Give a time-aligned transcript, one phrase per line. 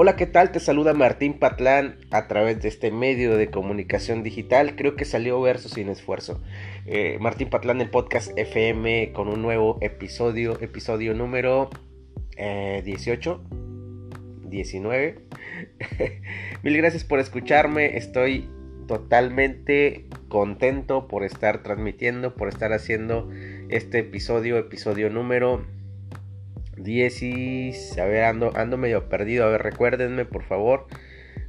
[0.00, 0.52] Hola, ¿qué tal?
[0.52, 4.76] Te saluda Martín Patlán a través de este medio de comunicación digital.
[4.76, 6.40] Creo que salió verso sin esfuerzo.
[6.86, 11.70] Eh, Martín Patlán, el podcast FM, con un nuevo episodio, episodio número
[12.36, 15.18] 18, eh, 19.
[16.62, 17.96] Mil gracias por escucharme.
[17.96, 18.48] Estoy
[18.86, 23.28] totalmente contento por estar transmitiendo, por estar haciendo
[23.68, 25.66] este episodio, episodio número
[26.78, 29.44] 10 a ver, ando, ando medio perdido.
[29.44, 30.86] A ver, recuérdenme, por favor.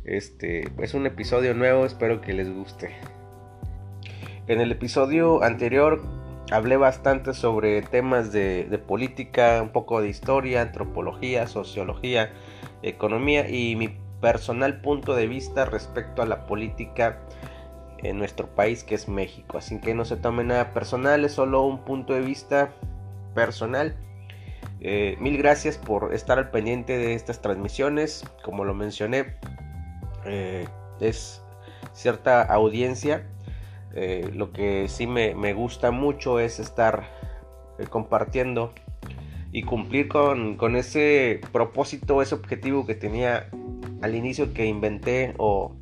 [0.04, 2.96] Este es un episodio nuevo, espero que les guste.
[4.48, 6.02] En el episodio anterior
[6.52, 12.32] hablé bastante sobre temas de política, un poco de historia, antropología, sociología,
[12.82, 13.90] economía y mi
[14.22, 17.20] personal punto de vista respecto a la política
[18.00, 19.58] en nuestro país que es México.
[19.58, 22.74] Así que no se tome nada personal, es solo un punto de vista
[23.36, 23.96] personal
[24.82, 28.24] eh, mil gracias por estar al pendiente de estas transmisiones.
[28.44, 29.36] Como lo mencioné,
[30.26, 30.68] eh,
[31.00, 31.42] es
[31.94, 33.28] cierta audiencia.
[33.94, 37.08] Eh, lo que sí me, gusta mucho es estar
[37.90, 38.74] compartiendo
[39.52, 43.50] y cumplir con, ese propósito, ese objetivo que tenía
[44.02, 45.76] al inicio que inventé o,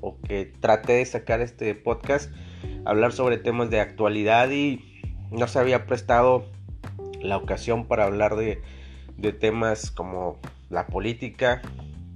[0.00, 2.32] o que traté de sacar este podcast,
[2.84, 4.84] hablar sobre temas de actualidad y
[5.30, 6.46] no se había prestado
[7.20, 8.62] la ocasión para hablar de,
[9.38, 10.38] temas como
[10.70, 11.62] la política,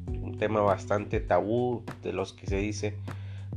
[0.06, 2.97] un tema bastante tabú de los que se dice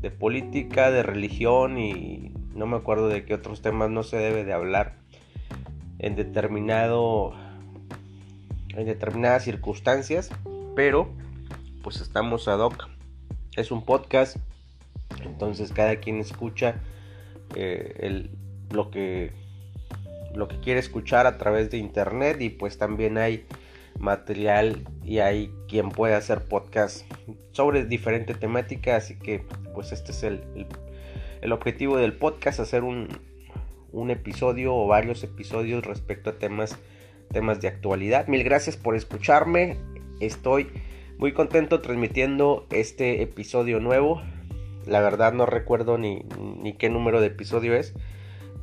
[0.02, 4.44] de política, de religión y no me acuerdo de qué otros temas no se debe
[4.44, 4.96] de hablar
[6.00, 7.34] en determinado
[8.70, 10.30] en determinadas circunstancias,
[10.76, 11.10] pero
[11.82, 12.90] pues estamos ad hoc.
[13.56, 14.38] Es un podcast,
[15.24, 16.76] entonces cada quien escucha
[17.56, 18.30] eh, el,
[18.70, 19.32] lo que
[20.38, 23.46] lo que quiere escuchar a través de internet y pues también hay
[24.00, 27.12] material y hay quien puede hacer podcast
[27.52, 28.96] sobre diferente temática.
[28.96, 29.44] Así que
[29.74, 30.68] pues este es el,
[31.42, 33.08] el, objetivo del podcast hacer un,
[33.92, 36.78] un, episodio o varios episodios respecto a temas
[37.32, 38.28] temas de actualidad.
[38.28, 39.78] Mil gracias por escucharme.
[40.20, 40.70] Estoy
[41.18, 44.22] muy contento transmitiendo este episodio nuevo.
[44.86, 46.24] La verdad no recuerdo ni,
[46.62, 47.94] ni qué número de episodio es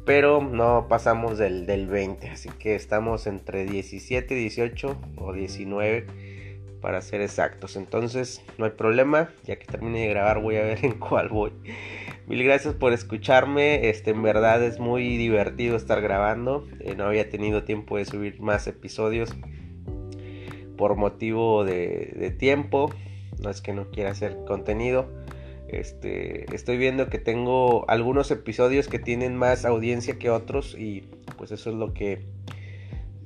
[0.05, 6.07] pero no pasamos del, 20, así que estamos entre 17, 18 o 19
[6.81, 7.77] para ser exactos.
[7.77, 11.53] Entonces, no hay problema, ya que termine de grabar voy a ver en cuál voy.
[12.27, 17.29] Mil gracias por escucharme, este en verdad es muy divertido estar grabando, eh, no había
[17.29, 19.35] tenido tiempo de subir más episodios
[20.77, 22.91] por motivo de, de tiempo,
[23.43, 25.07] no es que no quiera hacer contenido
[25.81, 31.03] este, estoy viendo que tengo algunos episodios que tienen más audiencia que otros y
[31.37, 32.25] pues eso es lo que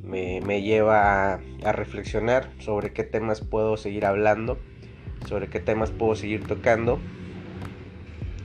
[0.03, 4.59] me, lleva a, reflexionar sobre qué temas puedo seguir hablando,
[5.27, 6.99] sobre qué temas puedo seguir tocando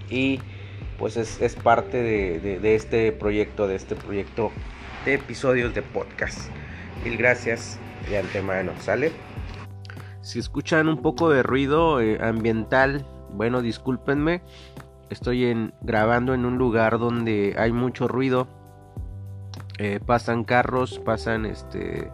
[0.09, 0.39] y
[0.99, 4.51] pues es, parte de, de, este proyecto, de este proyecto
[5.05, 6.49] de episodios de podcast.
[7.03, 9.11] Mil gracias de antemano, ¿sale?
[10.21, 14.41] Si escuchan un poco de ruido eh, ambiental bueno, discúlpenme.
[15.09, 18.47] Estoy en, grabando en un lugar donde hay mucho ruido.
[19.79, 22.11] Eh, pasan carros, pasan este.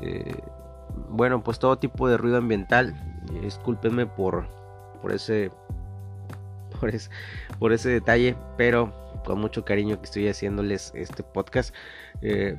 [0.00, 0.40] Eh,
[1.08, 2.94] bueno, pues todo tipo de ruido ambiental.
[3.42, 4.46] discúlpenme por,
[5.02, 5.50] por ese.
[6.80, 6.92] Por,
[7.58, 8.92] por ese detalle, pero
[9.24, 11.74] con mucho cariño que estoy haciéndoles este podcast.
[12.22, 12.56] Eh,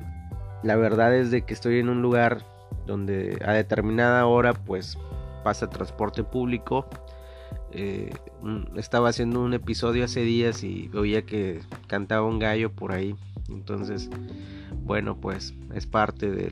[0.62, 2.42] la verdad es de que estoy en un lugar
[2.86, 4.98] donde a determinada hora pues
[5.42, 6.86] pasa transporte público
[7.72, 8.12] eh,
[8.76, 13.14] estaba haciendo un episodio hace días y oía que cantaba un gallo por ahí.
[13.48, 14.10] Entonces,
[14.84, 16.50] bueno, pues es parte de,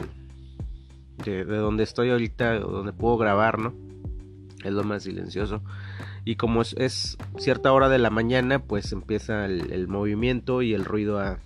[1.24, 3.74] de donde estoy ahorita, donde puedo grabar, ¿no?
[4.64, 5.62] Es lo más silencioso.
[6.24, 11.20] Y como es, cierta hora de la mañana, pues empieza el, movimiento y el ruido
[11.20, 11.38] a,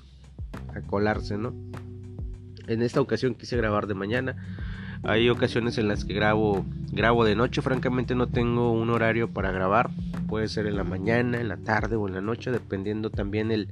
[0.75, 1.52] a colarse, ¿no?
[2.66, 4.37] En esta ocasión quise grabar de mañana
[5.02, 9.50] hay ocasiones en las que grabo, grabo de noche, francamente no tengo un horario para
[9.50, 9.91] grabar.
[10.29, 13.69] Puede ser en la mañana, en la tarde o en la noche, dependiendo también el,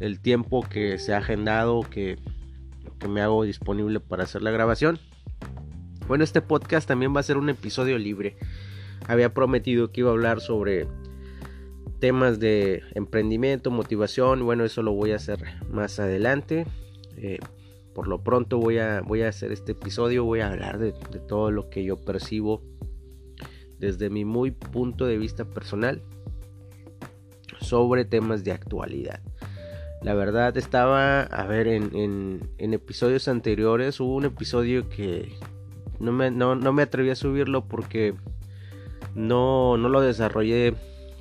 [0.00, 2.18] el tiempo que se ha agendado, que,
[2.98, 4.98] que me hago disponible para hacer la grabación.
[6.06, 8.36] Bueno, este podcast también va a ser un episodio libre.
[9.06, 10.86] Había prometido que iba a hablar sobre
[11.98, 14.44] temas de emprendimiento, motivación.
[14.44, 15.38] Bueno, eso lo voy a hacer
[15.70, 16.66] más adelante.
[17.16, 17.38] Eh,
[17.98, 20.92] por lo pronto voy a, voy a hacer este episodio, voy a hablar de,
[21.26, 22.62] todo lo que yo percibo
[23.80, 26.00] desde mi muy punto de vista personal
[27.60, 29.20] sobre temas de actualidad.
[30.00, 35.32] La verdad estaba, a ver, en, episodios anteriores hubo un episodio que,
[35.98, 38.14] no me, no, me atreví a subirlo porque
[39.16, 40.72] no, no lo desarrollé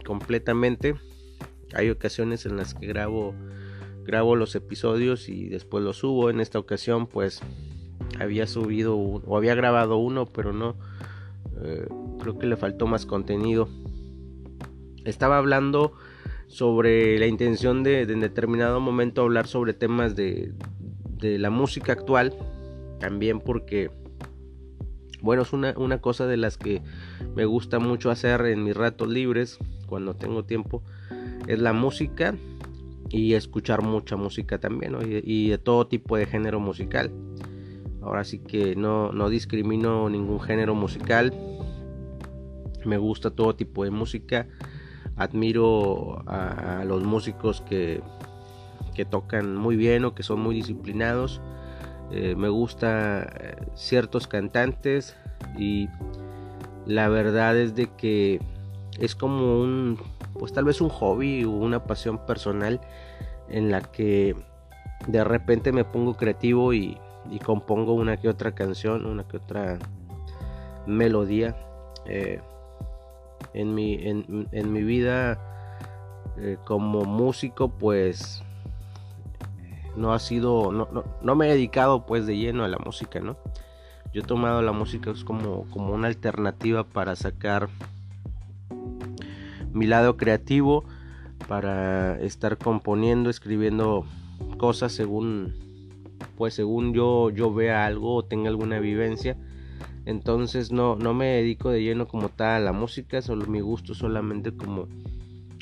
[0.05, 0.93] completamente.
[1.73, 3.33] Hay ocasiones en las que grabo,
[4.07, 6.31] grabo los episodios y después los subo.
[6.31, 7.41] En esta ocasión pues
[8.19, 10.75] había subido o había grabado uno, pero no.
[11.61, 11.87] Eh,
[12.19, 13.69] creo que le faltó más contenido.
[15.05, 15.93] Estaba hablando
[16.47, 20.53] sobre la intención de, en determinado momento hablar sobre temas de,
[21.19, 22.33] de la música actual.
[22.99, 23.91] También porque
[25.21, 26.81] bueno, es una, una, cosa de las que
[27.35, 29.57] me gusta mucho hacer en mis ratos libres,
[29.87, 30.83] cuando tengo tiempo,
[31.47, 32.35] es la música
[33.09, 37.11] y escuchar mucha música también, y, de todo tipo de género musical.
[38.01, 41.33] Ahora sí que no, no discrimino ningún género musical,
[42.85, 44.47] me gusta todo tipo de música,
[45.15, 48.01] admiro a, los músicos que,
[48.95, 51.41] que tocan muy bien o que son muy disciplinados.
[52.11, 55.17] Eh, me gusta eh, ciertos cantantes
[55.57, 55.89] y
[56.85, 58.39] la verdad es de que
[58.97, 59.97] es como un
[60.39, 62.81] pues tal vez un hobby o una pasión personal
[63.49, 64.35] en la que
[65.07, 66.99] de repente me pongo creativo y,
[67.45, 69.79] compongo una que otra canción una que otra
[70.85, 71.57] melodía
[72.05, 72.39] eh,
[73.53, 75.37] en, mi, en, mi vida
[76.63, 78.43] como músico pues
[79.97, 80.87] no ha sido, no,
[81.21, 83.35] no, me he dedicado pues de lleno a la música, ¿no?
[84.13, 87.67] Yo he tomado la música como, como una alternativa para sacar
[89.77, 90.85] mi lado creativo,
[91.47, 94.05] para estar componiendo, escribiendo
[94.57, 95.53] cosas según,
[96.35, 99.37] pues según yo, yo vea algo o tenga alguna vivencia.
[100.05, 103.93] Entonces no, no me dedico de lleno como tal a la música, solo mi gusto
[103.93, 104.87] solamente como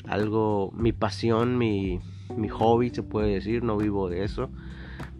[0.06, 2.00] algo, mi pasión, mi,
[2.36, 4.48] mi hobby, se puede decir, no vivo de eso,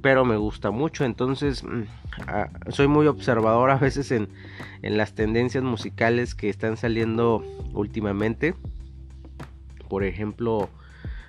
[0.01, 1.83] pero me gusta mucho, entonces mm,
[2.29, 4.29] ah, soy muy observador a veces en,
[4.83, 7.43] en las tendencias musicales que están saliendo
[7.75, 8.55] últimamente,
[9.88, 10.69] por ejemplo,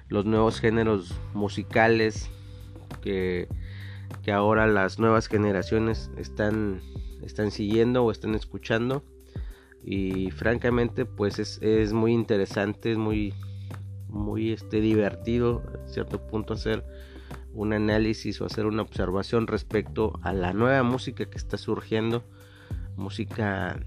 [0.09, 2.29] los nuevos géneros musicales
[3.01, 3.47] que,
[4.23, 6.81] que ahora las nuevas generaciones están,
[7.23, 9.03] están siguiendo o están escuchando
[9.83, 13.33] y francamente pues es, es muy interesante, es muy
[14.09, 16.83] muy este, divertido a cierto punto hacer
[17.53, 22.23] un análisis o hacer una observación respecto a la nueva música que está surgiendo,
[22.95, 23.79] música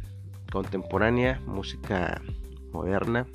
[0.50, 2.20] contemporánea, música
[2.72, 3.26] moderna.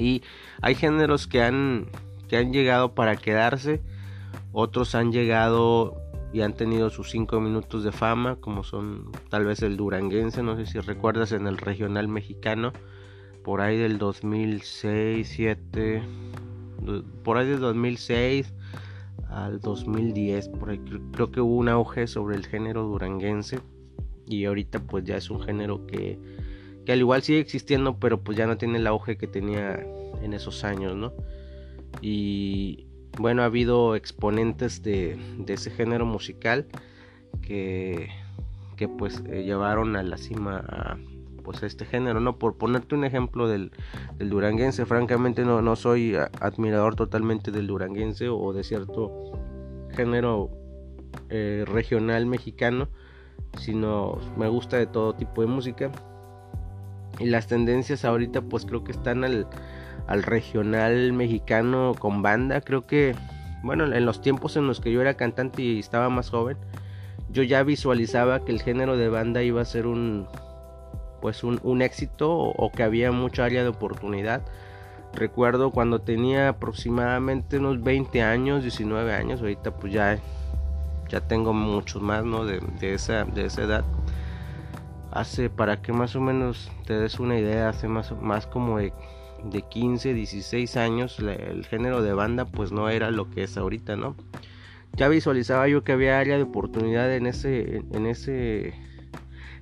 [0.00, 0.22] Y
[0.62, 1.86] hay géneros que han,
[2.28, 3.82] que han llegado para quedarse,
[4.52, 6.00] otros han llegado
[6.32, 10.56] y han tenido sus cinco minutos de fama, como son tal vez el duranguense, no
[10.56, 12.72] sé si recuerdas en el regional mexicano,
[13.44, 16.02] por ahí del 2006, 7,
[17.22, 18.54] por ahí del 2006
[19.28, 20.80] al 2010, por ahí
[21.12, 23.60] creo que hubo un auge sobre el género duranguense
[24.26, 26.18] y ahorita pues ya es un género que,
[26.84, 29.84] que al igual sigue existiendo, pero pues ya no tiene el auge que tenía
[30.22, 31.12] en esos años, ¿no?
[32.00, 32.86] Y
[33.18, 36.66] bueno, ha habido exponentes de, de ese género musical
[37.42, 38.08] que,
[38.76, 40.98] que pues eh, llevaron a la cima a,
[41.42, 42.38] pues este género, ¿no?
[42.38, 43.72] Por ponerte un ejemplo del,
[44.18, 49.32] duranguense, francamente no, no soy admirador totalmente del duranguense o de cierto
[49.90, 50.50] género
[51.28, 52.88] eh, regional mexicano,
[53.58, 55.90] sino me gusta de todo tipo de música.
[57.20, 59.46] Y las tendencias ahorita pues creo que están al,
[60.06, 63.14] al regional mexicano con banda, creo que,
[63.62, 66.56] bueno, en los tiempos en los que yo era cantante y estaba más joven,
[67.30, 70.26] yo ya visualizaba que el género de banda iba a ser un,
[71.20, 74.42] pues un, éxito o, que había mucha área de oportunidad.
[75.14, 80.18] Recuerdo cuando tenía aproximadamente unos 20 años, 19 años, ahorita pues ya,
[81.08, 82.44] ya tengo muchos más ¿no?
[82.44, 83.84] de, esa, de esa edad.
[85.12, 88.92] Hace, para que más o menos te des una idea, hace más, más como de,
[89.44, 93.96] de 15, 16 años, el género de banda pues no era lo que es ahorita,
[93.96, 94.14] ¿no?
[94.96, 98.74] Ya visualizaba yo que había área de oportunidad en ese, en ese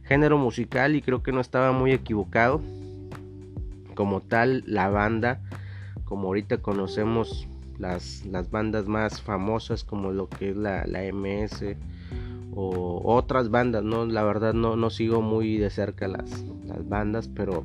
[0.05, 2.61] género musical y creo que no estaba muy equivocado.
[3.95, 5.41] Como tal, la banda,
[6.05, 11.77] como ahorita conocemos las, las bandas más famosas como lo que es la, la MS
[12.55, 14.07] o otras bandas, ¿no?
[14.07, 17.65] La verdad no, no sigo muy de cerca las, las bandas, pero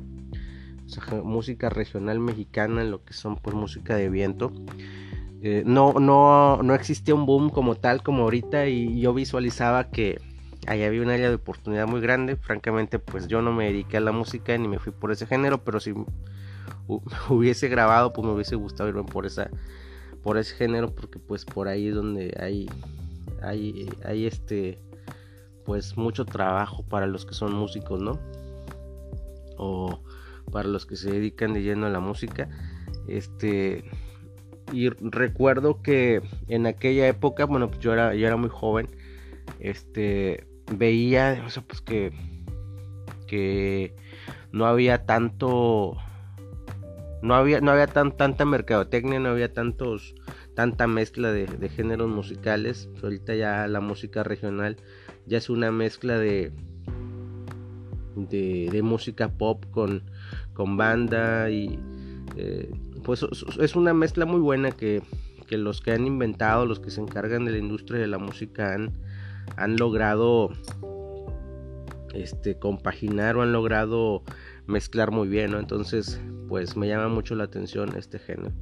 [1.22, 4.52] música regional mexicana, lo que son pues música de viento.
[5.42, 10.20] Eh, no, no, no existía un boom como tal como ahorita y yo visualizaba que
[10.66, 12.36] ahí había un área de oportunidad muy grande.
[12.36, 15.64] Francamente, pues yo no me dediqué a la música ni me fui por ese género,
[15.64, 15.92] pero si
[17.28, 19.50] hubiese grabado, pues me hubiese gustado irme por esa
[20.22, 22.66] por ese género porque pues por ahí es donde hay
[23.46, 24.78] hay, hay este
[25.64, 28.18] pues mucho trabajo para los que son músicos, ¿no?
[29.56, 30.00] O
[30.52, 32.48] para los que se dedican de lleno a la música.
[33.08, 33.84] Este
[34.72, 38.88] y recuerdo que en aquella época, bueno, pues yo era yo era muy joven,
[39.60, 42.12] este veía, o sea, pues que
[43.26, 43.94] que
[44.52, 45.96] no había tanto
[47.22, 50.14] no había no había tan tanta mercadotecnia, no había tantos
[50.54, 52.88] tanta mezcla de, géneros musicales.
[53.02, 54.76] Ahorita ya la música regional
[55.26, 56.52] ya es una mezcla de,
[58.16, 60.02] de, música pop con,
[60.52, 61.78] con banda y
[62.36, 62.70] eh,
[63.02, 63.24] pues
[63.60, 65.02] es una mezcla muy buena que,
[65.46, 68.74] que, los que han inventado, los que se encargan de la industria de la música
[68.74, 68.92] han,
[69.56, 70.50] han logrado
[72.14, 74.22] este, compaginar o han logrado
[74.66, 78.52] mezclar muy bien, Entonces, pues me llama mucho la atención este género.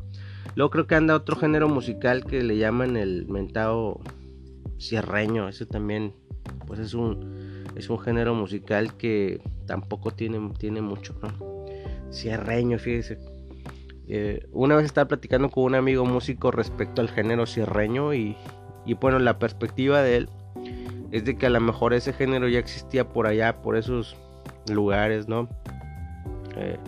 [0.55, 4.01] Luego creo que anda otro género musical que le llaman el mentado
[4.79, 5.49] cierreño.
[5.49, 6.15] Ese también,
[6.67, 11.67] pues es un, es un género musical que tampoco tiene, tiene mucho, ¿no?
[12.11, 13.19] Cierreño, fíjese.
[14.09, 18.37] Eh, una vez estaba platicando con un amigo músico respecto al género cierreño y,
[18.85, 20.29] y bueno, la perspectiva de él
[21.13, 24.17] es de que a lo mejor ese género ya existía por allá, por esos
[24.71, 25.49] lugares, ¿no?
[26.57, 26.79] Eh,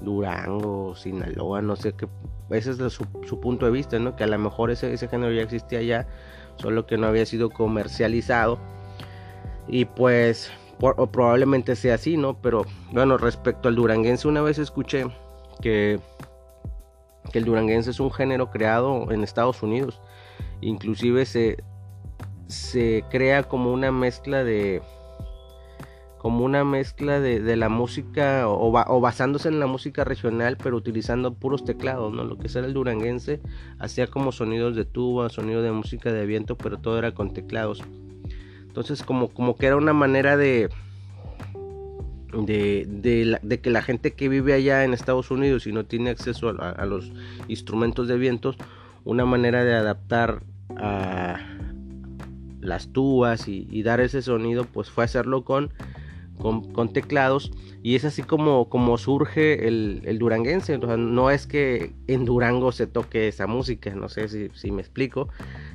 [0.00, 2.06] Durango, Sinaloa, no sé qué
[2.50, 4.14] ese es su, punto de vista, ¿no?
[4.16, 6.06] Que a lo mejor ese, género ya existía ya,
[6.56, 8.58] solo que no había sido comercializado.
[9.68, 12.40] Y pues probablemente sea así, ¿no?
[12.40, 15.06] Pero bueno, respecto al duranguense, una vez escuché
[15.60, 15.98] que,
[17.32, 20.00] que el duranguense es un género creado en Estados Unidos.
[20.60, 21.64] Inclusive se,
[22.46, 24.82] se crea como una mezcla de,
[26.26, 31.64] como una mezcla de, la música o, basándose en la música regional pero utilizando puros
[31.64, 32.24] teclados, ¿no?
[32.24, 33.40] Lo que era el duranguense
[33.78, 37.84] hacía como sonidos de tuba, sonido de música de viento, pero todo era con teclados.
[38.66, 40.68] Entonces como, como que era una manera de,
[42.32, 46.86] de, que la gente que vive allá en Estados Unidos y no tiene acceso a,
[46.86, 47.12] los
[47.46, 48.56] instrumentos de vientos,
[49.04, 50.42] una manera de adaptar
[50.76, 51.36] a
[52.58, 55.70] las tubas y dar ese sonido pues fue hacerlo con
[56.38, 57.52] con, teclados
[57.82, 60.78] y es así como, como surge el, duranguense.
[60.78, 65.28] no es que en Durango se toque esa música, no sé si, me explico.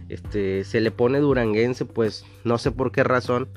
[0.09, 3.49] Este, se le pone duranguense, pues no sé por qué razón,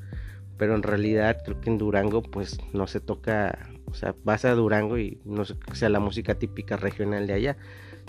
[0.56, 4.54] pero en realidad creo que en Durango pues no se toca, o sea, vas a
[4.54, 7.56] Durango y no sea la música típica regional de allá,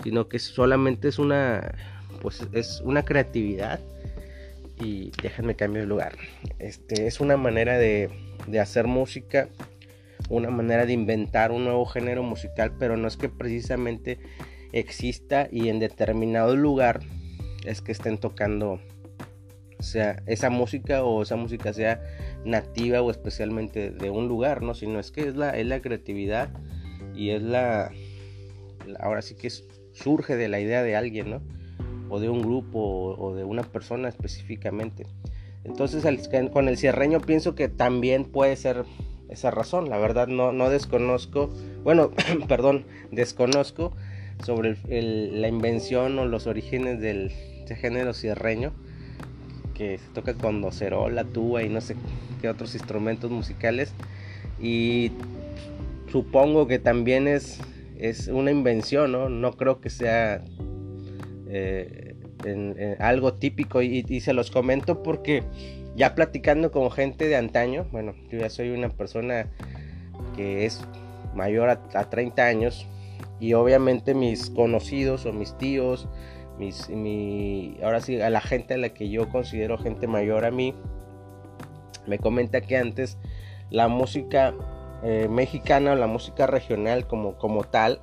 [0.04, 1.74] sino que solamente es una,
[2.22, 3.80] pues es una creatividad
[4.78, 6.16] y déjenme cambiar de lugar.
[6.58, 8.10] Este es una manera de
[8.46, 9.48] de hacer música,
[10.28, 14.18] una manera de inventar un nuevo género musical, pero no es que precisamente
[14.72, 17.00] exista y en determinado lugar
[17.64, 18.80] es que estén tocando
[19.78, 22.00] sea esa música o esa música sea
[22.44, 24.74] nativa o especialmente de un lugar, ¿no?
[24.74, 26.48] Sino es que es la, es la creatividad
[27.14, 27.92] y es la,
[29.00, 29.50] ahora sí que
[29.92, 31.42] surge de la idea de alguien, ¿no?
[32.08, 35.06] O de un grupo o de una persona específicamente.
[35.64, 36.04] Entonces
[36.52, 38.84] con el cierreño pienso que también puede ser
[39.28, 39.90] esa razón.
[39.90, 41.50] La verdad no, no desconozco,
[41.82, 42.12] bueno,
[42.48, 43.92] perdón, desconozco
[44.44, 47.32] sobre la invención o los orígenes del
[47.80, 48.72] género cierreño
[49.74, 51.96] que se toca con docerola, tuba y no sé
[52.40, 53.92] qué otros instrumentos musicales.
[54.60, 55.12] Y
[56.10, 57.60] supongo que también es,
[57.98, 59.28] es una invención, ¿no?
[59.28, 60.42] No creo que sea
[61.48, 65.42] eh, en, algo típico y, se los comento porque
[65.94, 69.48] ya platicando con gente de antaño, bueno, yo ya soy una persona
[70.34, 70.82] que es
[71.34, 72.86] mayor a, 30 años
[73.40, 76.08] y obviamente mis conocidos o mis tíos,
[76.58, 80.50] mis, mi, ahora sí, a la gente a la que yo considero gente mayor a
[80.50, 80.74] mí,
[82.06, 83.18] me comenta que antes
[83.70, 84.54] la música
[85.02, 88.00] eh, mexicana o la música regional como, como tal,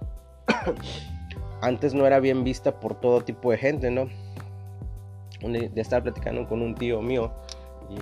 [1.63, 4.09] antes no era bien vista por todo tipo de gente, ¿no?
[5.41, 7.33] de estar platicando con un tío mío
[7.89, 7.97] y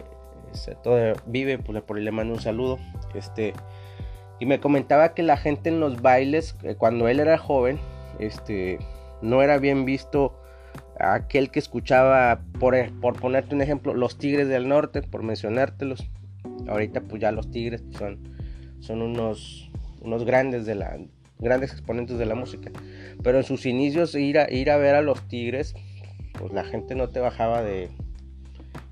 [0.54, 2.78] este, todo, vive, pues por ahí le mando un saludo.
[3.16, 3.54] Este,
[4.40, 7.80] y me comentaba que la gente en los bailes, eh, cuando él era joven,
[8.20, 8.80] este,
[9.22, 10.38] no era bien visto
[11.00, 16.08] aquel que escuchaba, por, por ponerte un ejemplo, los Tigres del Norte, por mencionártelos.
[16.68, 18.20] Ahorita pues ya los Tigres son,
[18.82, 20.98] son unos, unos grandes de la
[21.42, 22.72] grandes exponentes de la música.
[23.24, 25.76] Pero en sus inicios ir a, ir a ver a los Tigres
[26.42, 27.90] pues la gente no te bajaba de,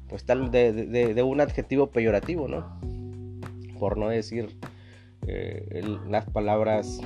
[0.07, 2.79] pues tal, de, un adjetivo peyorativo, ¿no?
[3.79, 4.57] Por no decir
[5.27, 6.99] eh, las palabras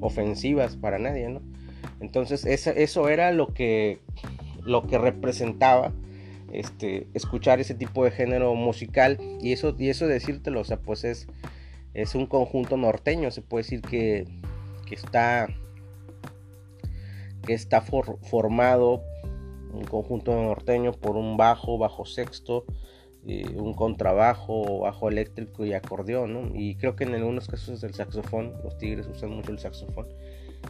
[0.00, 1.42] ofensivas para nadie, ¿no?
[2.00, 3.98] Entonces eso, era lo que,
[4.64, 5.92] lo que representaba
[6.52, 11.04] este, escuchar ese tipo de género musical y eso, y eso decírtelo, o sea, pues
[11.04, 11.26] es,
[11.94, 14.26] es un conjunto norteño, se puede decir que,
[14.90, 15.46] que está,
[17.46, 19.02] que está formado
[19.72, 22.64] un conjunto norteño por un bajo, bajo sexto,
[23.24, 26.50] un contrabajo, bajo eléctrico y acordeón, ¿no?
[26.54, 30.08] Y creo que en algunos casos el saxofón, los tigres usan mucho el saxofón.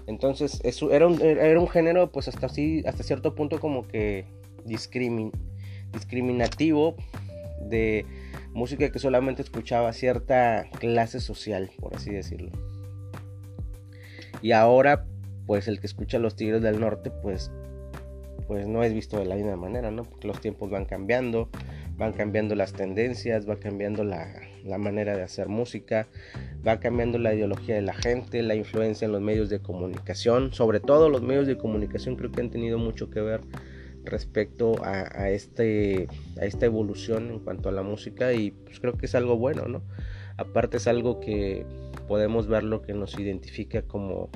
[0.06, 4.26] Entonces, eso era un, era un género, pues hasta así, hasta cierto punto como que
[4.66, 6.94] discriminativo
[7.62, 8.04] de
[8.52, 12.50] música que solamente escuchaba cierta clase social, por así decirlo.
[14.42, 15.06] Y ahora,
[15.46, 17.50] pues el que escucha los Tigres del Norte, pues,
[18.46, 20.04] pues no es visto de la misma manera, ¿no?
[20.04, 21.48] Porque los tiempos van cambiando,
[21.96, 24.32] van cambiando las tendencias, va cambiando la,
[24.64, 26.08] la manera de hacer música,
[26.66, 30.80] va cambiando la ideología de la gente, la influencia en los medios de comunicación, sobre
[30.80, 33.40] todo los medios de comunicación creo que han tenido mucho que ver
[34.04, 36.08] respecto a, este,
[36.40, 39.66] a esta evolución en cuanto a la música y pues creo que es algo bueno,
[39.66, 39.82] ¿no?
[40.36, 41.66] Aparte es algo que
[42.10, 44.30] podemos ver lo que nos identifica como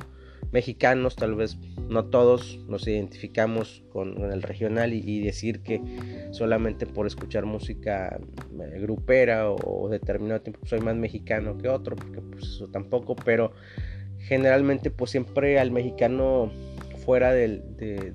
[0.53, 5.83] mexicanos, tal vez no todos nos identificamos con, el regional y, decir que
[6.31, 8.21] solamente por escuchar música
[8.61, 13.51] eh, grupera o, determinado tiempo soy más mexicano que otro, porque pues eso tampoco, pero
[14.19, 16.53] generalmente pues siempre al mexicano
[17.05, 18.15] fuera del, de,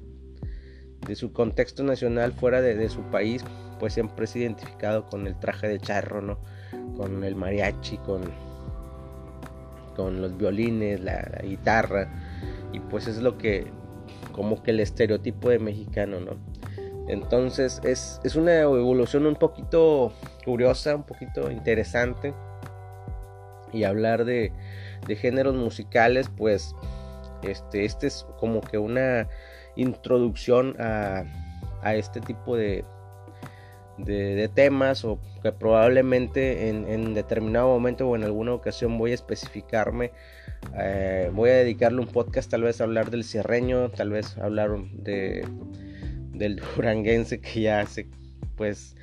[1.18, 3.44] su contexto nacional, fuera de, su país,
[3.78, 6.40] pues siempre es identificado con el traje de charro, ¿no?
[6.96, 8.22] Con el mariachi, con,
[10.00, 12.08] con los violines, la guitarra
[12.72, 13.68] y pues es lo que
[14.32, 16.38] como que el estereotipo de mexicano, ¿no?
[17.10, 20.14] Entonces es, una evolución un poquito
[20.46, 22.34] curiosa, un poquito interesante.
[23.74, 24.54] Y hablar de,
[25.18, 26.74] géneros musicales, pues
[27.44, 29.28] este, este es como que una
[29.76, 31.26] introducción a,
[31.94, 32.86] este tipo de,
[34.06, 39.16] de, temas o que probablemente en, en, determinado momento o en alguna ocasión voy a
[39.16, 40.12] especificarme
[40.78, 44.72] eh, voy a dedicarle un podcast tal vez a hablar del cierreño, tal vez hablar
[44.94, 45.46] de,
[46.34, 48.08] del duranguense que ya se,
[48.56, 48.96] pues,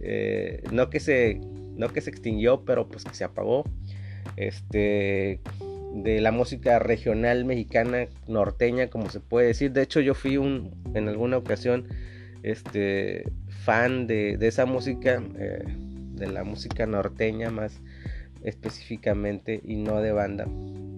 [0.00, 1.40] eh, no que se,
[1.76, 3.64] no que se extinguió, pero pues que se apagó.
[4.36, 5.40] Este,
[5.94, 9.72] de la música regional mexicana norteña, como se puede decir.
[9.72, 11.88] De hecho, yo fui un, en alguna ocasión,
[12.42, 13.24] este,
[13.64, 15.64] fan de, esa música, eh,
[16.14, 17.80] de la música norteña más
[18.42, 20.46] específicamente y no de banda.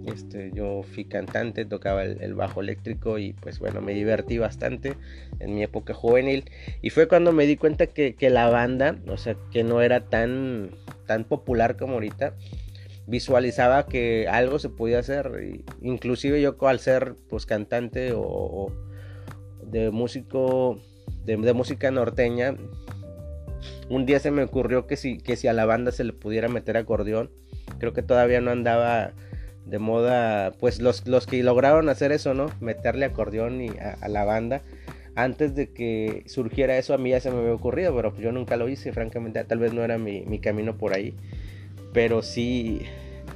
[0.07, 4.95] Este, yo fui cantante, tocaba el, bajo eléctrico y pues bueno, me divertí bastante
[5.41, 6.45] en mi época juvenil.
[6.83, 10.71] Y fue cuando me di cuenta que, la banda, o sea, que no era tan,
[11.07, 12.35] tan popular como ahorita,
[13.07, 15.31] visualizaba que algo se podía hacer.
[15.81, 18.73] inclusive yo al ser pues cantante o,
[19.67, 20.81] de músico,
[21.25, 22.57] de, música norteña,
[23.89, 26.49] un día se me ocurrió que si, que si a la banda se le pudiera
[26.49, 27.31] meter acordeón,
[27.79, 29.13] creo que todavía no andaba
[29.67, 32.51] de moda, pues los, los que lograron hacer eso, ¿no?
[32.61, 34.63] Meterle acordeón y a, la banda.
[35.17, 38.57] Antes de que surgiera eso, a mí ya se me había ocurrido, pero yo nunca
[38.57, 41.15] lo hice, francamente, tal vez no era mi, camino por ahí.
[41.93, 42.83] Pero sí,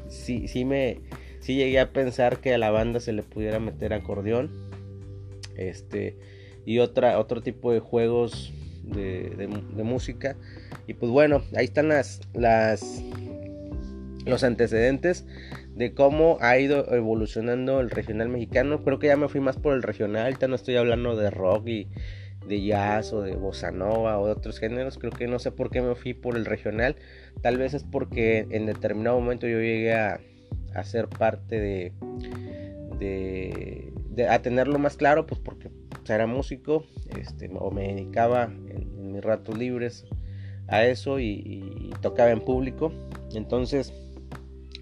[0.08, 1.00] sí, sí me,
[1.40, 4.50] sí llegué a pensar que a la banda se le pudiera meter acordeón.
[5.56, 6.16] Este,
[6.68, 8.52] y otra, otro tipo de juegos
[8.82, 9.48] de,
[9.82, 10.36] música.
[10.86, 13.02] Y pues bueno, ahí están las, las,
[14.26, 15.24] los antecedentes
[15.74, 18.84] de cómo ha ido evolucionando el regional mexicano.
[18.84, 21.68] Creo que ya me fui más por el regional, ahorita no estoy hablando de rock
[21.68, 21.88] y
[22.46, 24.98] de jazz o de bossa nova o de otros géneros.
[24.98, 26.96] Creo que no sé por qué me fui por el regional.
[27.40, 30.20] Tal vez es porque en determinado momento yo llegué a,
[30.84, 31.92] ser parte de,
[32.98, 35.70] de, a tenerlo más claro, pues porque
[36.14, 36.84] era músico,
[37.16, 40.04] este, o me dedicaba en, mis ratos libres
[40.68, 42.92] a eso y, tocaba en público.
[43.34, 43.92] Entonces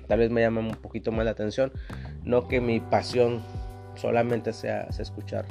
[0.08, 1.72] tal vez me llama un poquito más la atención.
[2.24, 3.42] No que mi pasión
[3.94, 5.46] solamente sea, escuchar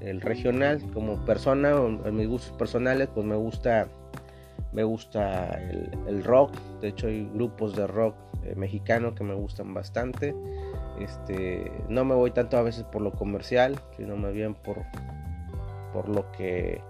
[0.00, 1.70] el regional como persona,
[2.04, 3.88] en mis gustos personales, pues me gusta,
[4.72, 5.58] me gusta
[6.06, 6.54] el, rock.
[6.80, 10.34] De hecho, hay grupos de rock eh, mexicano que me gustan bastante.
[11.00, 14.84] Este, no me voy tanto a veces por lo comercial, sino más bien por,
[15.92, 16.80] por lo que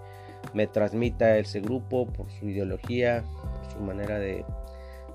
[0.54, 3.22] me transmita ese grupo, por su ideología,
[3.62, 4.44] por su manera de,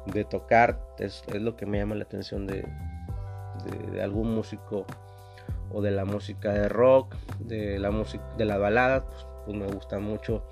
[0.06, 2.66] de tocar es, lo que me llama la atención de,
[3.92, 4.86] de, algún músico
[5.72, 9.68] o de la música de rock, de la música de la balada, pues, pues, me
[9.68, 10.44] gustan mucho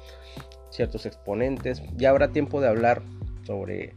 [0.73, 1.81] ciertos exponentes.
[1.95, 3.03] Ya habrá tiempo de hablar
[3.45, 3.93] sobre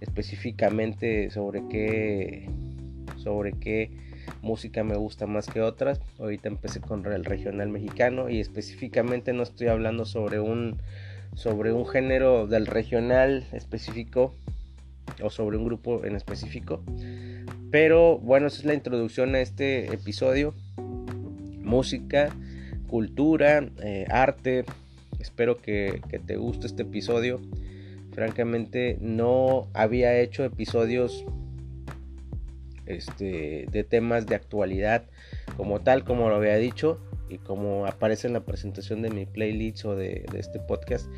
[0.00, 2.48] específicamente sobre qué
[3.16, 3.90] sobre qué
[4.42, 6.00] música me gusta más que otras.
[6.18, 10.78] Ahorita empecé con el regional mexicano y específicamente no estoy hablando sobre un
[11.34, 14.34] sobre un género del regional específico
[15.22, 16.82] o sobre un grupo en específico.
[17.70, 20.54] Pero bueno, esa es la introducción a este episodio.
[21.60, 22.30] Música,
[22.86, 24.64] cultura, eh, arte.
[25.24, 27.40] Espero que, te guste este episodio.
[28.12, 31.24] Francamente no había hecho episodios
[32.84, 35.06] este, de temas de actualidad
[35.56, 39.86] como tal, como lo había dicho y como aparece en la presentación de mi playlist
[39.86, 41.10] o de, de este podcast.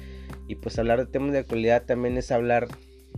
[0.46, 2.68] Y pues hablar de temas de actualidad también es hablar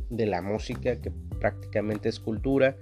[0.09, 2.79] de la música, que prácticamente es cultura.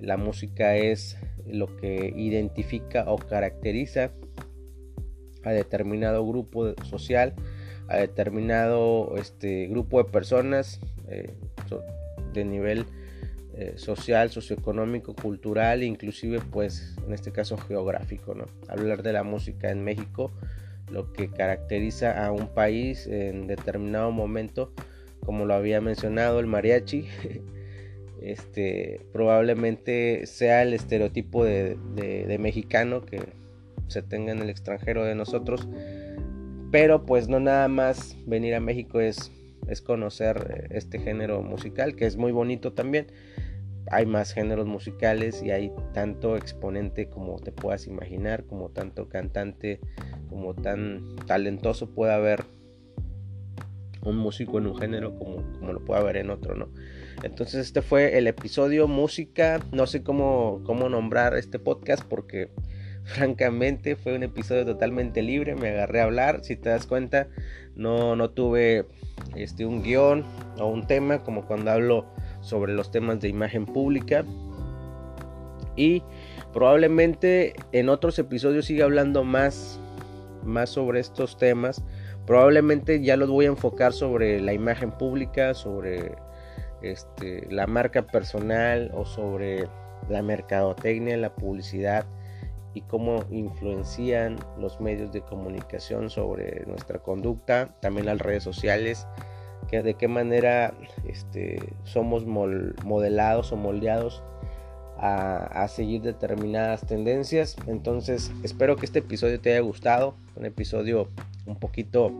[0.00, 4.12] La música es lo que identifica o caracteriza
[5.44, 7.34] a determinado grupo social,
[7.88, 11.34] a determinado este, grupo de personas eh,
[12.32, 12.86] de nivel
[13.56, 18.34] eh, social, socioeconómico, cultural, inclusive pues en este caso geográfico.
[18.34, 18.46] ¿no?
[18.68, 20.32] Hablar de la música en México,
[20.90, 24.72] lo que caracteriza a un país en determinado momento,
[25.24, 27.06] como lo había mencionado el mariachi,
[28.20, 33.22] este, probablemente sea el estereotipo de, mexicano que
[33.88, 35.68] se tenga en el extranjero de nosotros.
[36.70, 39.30] Pero pues no nada más venir a México es,
[39.68, 43.06] es conocer este género musical, que es muy bonito también.
[43.90, 49.78] Hay más géneros musicales y hay tanto exponente como te puedas imaginar, como tanto cantante,
[50.28, 52.44] como tan talentoso puede haber
[54.04, 56.68] un músico en un género como, como lo puede haber en otro, ¿no?
[57.22, 62.50] Entonces este fue el episodio música, no sé cómo, cómo nombrar este podcast porque
[63.04, 67.28] francamente fue un episodio totalmente libre, me agarré a hablar, si te das cuenta,
[67.76, 68.86] no, no tuve
[69.36, 70.24] este, un guion
[70.58, 72.06] o un tema como cuando hablo
[72.40, 74.24] sobre los temas de imagen pública.
[75.76, 76.02] Y
[76.52, 79.80] probablemente en otros episodios siga hablando más,
[80.44, 81.82] más sobre estos temas.
[82.26, 86.12] Probablemente ya los voy a enfocar sobre la imagen pública, sobre
[86.80, 89.68] este, la marca personal o sobre
[90.08, 92.06] la mercadotecnia, la publicidad
[92.74, 99.06] y cómo influencian los medios de comunicación sobre nuestra conducta, también las redes sociales,
[99.68, 100.74] que de qué manera
[101.08, 104.22] este, somos modelados o moldeados
[104.98, 107.56] a, seguir determinadas tendencias.
[107.66, 111.08] Entonces espero que este episodio te haya gustado, un episodio
[111.46, 112.12] un poquito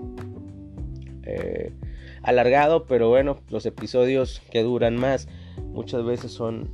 [1.23, 1.73] eh,
[2.23, 5.29] alargado, pero bueno, los episodios que duran más
[5.73, 6.69] muchas veces son,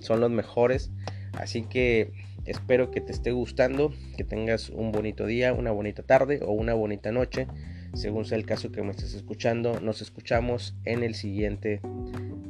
[0.00, 0.90] son los mejores.
[1.38, 2.12] Así que
[2.44, 6.74] espero que te esté gustando, que tengas un bonito día, una bonita tarde o una
[6.74, 7.46] bonita noche,
[7.94, 9.80] según sea el caso que me estés escuchando.
[9.80, 11.80] Nos escuchamos en el siguiente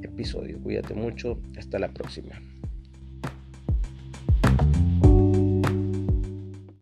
[0.03, 0.59] episodio.
[0.61, 2.40] Cuídate mucho, hasta la próxima.